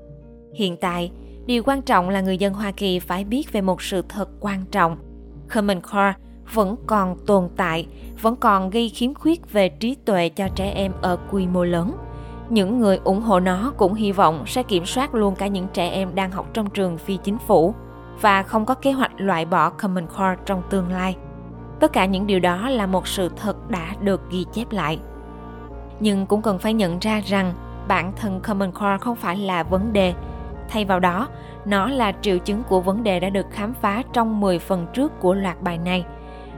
Hiện 0.55 0.77
tại, 0.77 1.11
điều 1.47 1.63
quan 1.63 1.83
trọng 1.83 2.09
là 2.09 2.21
người 2.21 2.39
dân 2.39 2.55
Hoa 2.55 2.71
Kỳ 2.71 2.99
phải 2.99 3.25
biết 3.25 3.53
về 3.53 3.61
một 3.61 3.83
sự 3.83 4.03
thật 4.09 4.29
quan 4.41 4.65
trọng. 4.71 4.97
Common 5.55 5.81
Core 5.81 6.15
vẫn 6.55 6.77
còn 6.87 7.17
tồn 7.27 7.49
tại, 7.57 7.87
vẫn 8.23 8.37
còn 8.37 8.71
gây 8.71 8.89
khiếm 8.89 9.15
khuyết 9.15 9.53
về 9.53 9.69
trí 9.69 9.95
tuệ 9.95 10.29
cho 10.29 10.49
trẻ 10.55 10.71
em 10.71 10.93
ở 11.03 11.19
quy 11.31 11.47
mô 11.47 11.65
lớn– 11.65 11.97
những 12.51 12.81
người 12.81 13.01
ủng 13.05 13.21
hộ 13.21 13.41
nó 13.41 13.73
cũng 13.77 13.95
hy 13.95 14.13
vọng 14.13 14.43
sẽ 14.47 14.63
kiểm 14.63 14.87
soát 14.87 15.15
luôn 15.15 15.35
cả 15.35 15.47
những 15.47 15.67
trẻ 15.73 15.89
em 15.89 16.15
đang 16.15 16.31
học 16.31 16.47
trong 16.53 16.71
trường 16.71 16.99
phi 16.99 17.17
chính 17.17 17.39
phủ 17.39 17.75
và 18.21 18.43
không 18.43 18.67
có 18.67 18.75
kế 18.75 18.93
hoạch 18.93 19.13
loại 19.17 19.45
bỏ 19.45 19.71
Common 19.71 20.07
Core 20.07 20.37
trong 20.47 20.63
tương 20.71 20.89
lai. 20.93 21.17
Tất 21.81 21.93
cả 21.93 22.05
những 22.05 22.27
điều 22.27 22.41
đó 22.41 22.69
là 22.69 22.87
một 22.87 23.09
sự 23.09 23.29
thật 23.37 23.71
đã 23.71 23.87
được 24.01 24.31
ghi 24.31 24.47
chép 24.53 24.73
lại. 24.73 24.99
Nhưng 26.01 26.27
cũng 26.27 26.43
cần 26.43 26.59
phải 26.59 26.75
nhận 26.75 26.99
ra 26.99 27.21
rằng 27.21 27.55
bản 27.89 28.13
thân 28.17 28.41
Common 28.41 28.73
Core 28.73 28.99
không 29.01 29.17
phải 29.17 29.37
là 29.37 29.63
vấn 29.63 29.93
đề. 29.93 30.15
Thay 30.69 30.85
vào 30.85 31.01
đó, 31.01 31.29
nó 31.65 31.89
là 31.89 32.13
triệu 32.23 32.39
chứng 32.39 32.63
của 32.69 32.81
vấn 32.81 33.03
đề 33.03 33.21
đã 33.21 33.31
được 33.31 33.47
khám 33.51 33.75
phá 33.75 34.03
trong 34.13 34.41
10 34.41 34.59
phần 34.59 34.87
trước 34.95 35.21
của 35.21 35.35
loạt 35.35 35.63
bài 35.63 35.79
này. 35.79 36.05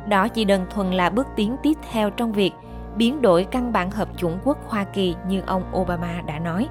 Đó 0.08 0.28
chỉ 0.28 0.44
đơn 0.44 0.66
thuần 0.70 0.90
là 0.90 1.10
bước 1.10 1.26
tiến 1.36 1.56
tiếp 1.62 1.78
theo 1.92 2.10
trong 2.10 2.32
việc 2.32 2.52
biến 2.96 3.22
đổi 3.22 3.44
căn 3.50 3.72
bản 3.72 3.90
hợp 3.90 4.08
chủng 4.16 4.38
quốc 4.44 4.58
Hoa 4.68 4.84
Kỳ 4.84 5.14
như 5.28 5.42
ông 5.46 5.64
Obama 5.76 6.22
đã 6.26 6.38
nói. 6.38 6.68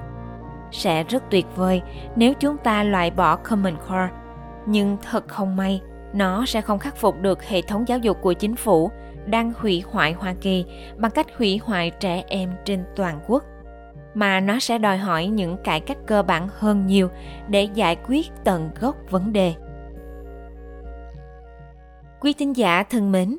Sẽ 0.70 1.04
rất 1.04 1.22
tuyệt 1.30 1.46
vời 1.56 1.82
nếu 2.16 2.34
chúng 2.34 2.56
ta 2.56 2.82
loại 2.82 3.10
bỏ 3.10 3.36
Common 3.36 3.76
Core, 3.76 4.08
nhưng 4.66 4.96
thật 5.10 5.28
không 5.28 5.56
may, 5.56 5.80
nó 6.12 6.46
sẽ 6.46 6.60
không 6.60 6.78
khắc 6.78 6.96
phục 6.96 7.20
được 7.20 7.44
hệ 7.44 7.62
thống 7.62 7.84
giáo 7.88 7.98
dục 7.98 8.18
của 8.20 8.32
chính 8.32 8.56
phủ 8.56 8.90
đang 9.26 9.52
hủy 9.58 9.82
hoại 9.90 10.12
Hoa 10.12 10.34
Kỳ 10.40 10.64
bằng 10.96 11.10
cách 11.10 11.26
hủy 11.38 11.60
hoại 11.64 11.90
trẻ 11.90 12.22
em 12.26 12.50
trên 12.64 12.84
toàn 12.96 13.20
quốc 13.26 13.44
mà 14.14 14.40
nó 14.40 14.60
sẽ 14.60 14.78
đòi 14.78 14.98
hỏi 14.98 15.26
những 15.26 15.56
cải 15.64 15.80
cách 15.80 15.98
cơ 16.06 16.22
bản 16.22 16.48
hơn 16.52 16.86
nhiều 16.86 17.08
để 17.48 17.68
giải 17.74 17.96
quyết 18.08 18.26
tận 18.44 18.70
gốc 18.80 18.96
vấn 19.10 19.32
đề. 19.32 19.54
Quý 22.20 22.32
thính 22.32 22.56
giả 22.56 22.82
thân 22.82 23.12
mến, 23.12 23.38